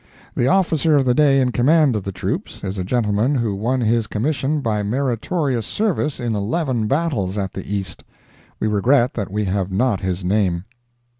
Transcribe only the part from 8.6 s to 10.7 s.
regret that we have not his name.